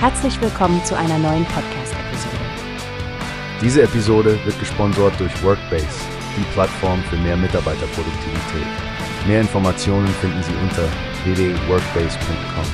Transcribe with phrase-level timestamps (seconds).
[0.00, 2.36] Herzlich willkommen zu einer neuen Podcast-Episode.
[3.60, 5.88] Diese Episode wird gesponsert durch Workbase,
[6.36, 8.66] die Plattform für mehr Mitarbeiterproduktivität.
[9.26, 10.84] Mehr Informationen finden Sie unter
[11.24, 12.64] www.workbase.com.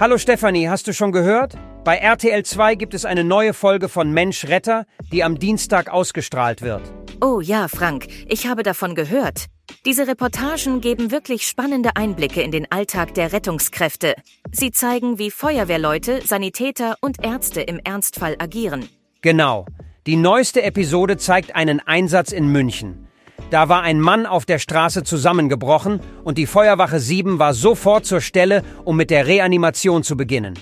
[0.00, 1.54] Hallo Stefanie, hast du schon gehört?
[1.84, 6.62] Bei RTL 2 gibt es eine neue Folge von Mensch Retter, die am Dienstag ausgestrahlt
[6.62, 6.82] wird.
[7.20, 9.46] Oh ja, Frank, ich habe davon gehört.
[9.86, 14.16] Diese Reportagen geben wirklich spannende Einblicke in den Alltag der Rettungskräfte.
[14.50, 18.88] Sie zeigen, wie Feuerwehrleute, Sanitäter und Ärzte im Ernstfall agieren.
[19.22, 19.64] Genau.
[20.08, 23.06] Die neueste Episode zeigt einen Einsatz in München.
[23.50, 28.20] Da war ein Mann auf der Straße zusammengebrochen und die Feuerwache 7 war sofort zur
[28.20, 30.58] Stelle, um mit der Reanimation zu beginnen.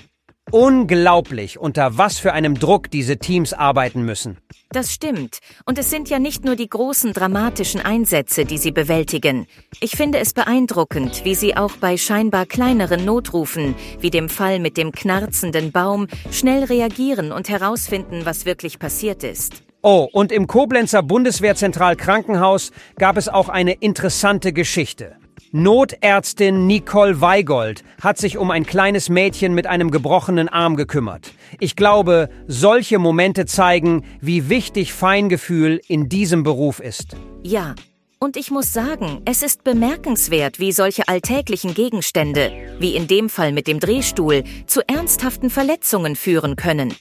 [0.51, 4.37] Unglaublich, unter was für einem Druck diese Teams arbeiten müssen.
[4.75, 5.37] Das stimmt.
[5.65, 9.47] Und es sind ja nicht nur die großen dramatischen Einsätze, die sie bewältigen.
[9.79, 14.75] Ich finde es beeindruckend, wie sie auch bei scheinbar kleineren Notrufen, wie dem Fall mit
[14.75, 19.63] dem knarzenden Baum, schnell reagieren und herausfinden, was wirklich passiert ist.
[19.81, 25.15] Oh, und im Koblenzer Bundeswehrzentralkrankenhaus gab es auch eine interessante Geschichte.
[25.55, 31.31] Notärztin Nicole Weigold hat sich um ein kleines Mädchen mit einem gebrochenen Arm gekümmert.
[31.61, 37.15] Ich glaube, solche Momente zeigen, wie wichtig Feingefühl in diesem Beruf ist.
[37.41, 37.73] Ja,
[38.19, 43.53] und ich muss sagen, es ist bemerkenswert, wie solche alltäglichen Gegenstände, wie in dem Fall
[43.53, 46.93] mit dem Drehstuhl, zu ernsthaften Verletzungen führen können.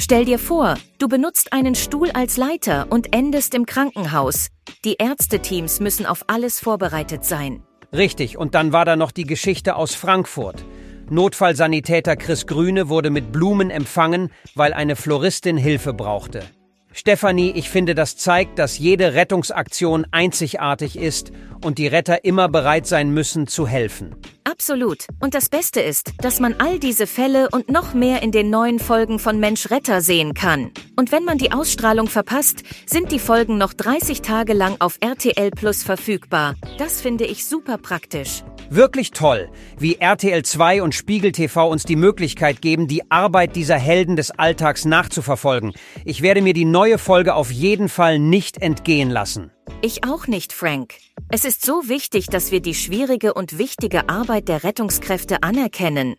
[0.00, 4.48] Stell dir vor, du benutzt einen Stuhl als Leiter und endest im Krankenhaus.
[4.84, 7.62] Die Ärzteteams müssen auf alles vorbereitet sein.
[7.92, 10.64] Richtig, und dann war da noch die Geschichte aus Frankfurt.
[11.10, 16.44] Notfallsanitäter Chris Grüne wurde mit Blumen empfangen, weil eine Floristin Hilfe brauchte.
[16.92, 21.32] Stefanie, ich finde, das zeigt, dass jede Rettungsaktion einzigartig ist
[21.64, 24.14] und die Retter immer bereit sein müssen zu helfen.
[24.60, 25.06] Absolut.
[25.20, 28.78] Und das Beste ist, dass man all diese Fälle und noch mehr in den neuen
[28.78, 30.70] Folgen von Mensch Retter sehen kann.
[30.96, 35.50] Und wenn man die Ausstrahlung verpasst, sind die Folgen noch 30 Tage lang auf RTL
[35.50, 36.56] Plus verfügbar.
[36.76, 38.44] Das finde ich super praktisch.
[38.68, 43.78] Wirklich toll, wie RTL 2 und Spiegel TV uns die Möglichkeit geben, die Arbeit dieser
[43.78, 45.72] Helden des Alltags nachzuverfolgen.
[46.04, 49.52] Ich werde mir die neue Folge auf jeden Fall nicht entgehen lassen.
[49.82, 50.94] Ich auch nicht, Frank.
[51.30, 56.16] Es ist so wichtig, dass wir die schwierige und wichtige Arbeit der Rettungskräfte anerkennen.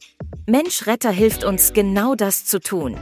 [0.47, 2.97] Mensch Retter hilft uns, genau das zu tun.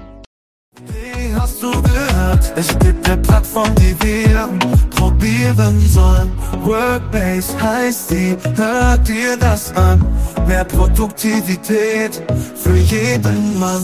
[0.87, 2.53] Wie hast du gehört?
[2.55, 4.49] Es gibt eine Plattform, die wir
[4.89, 6.31] probieren sollen.
[6.63, 10.05] Workbase heißt die, hört dir das an.
[10.47, 12.21] Mehr Produktivität
[12.55, 13.83] für jeden Mann.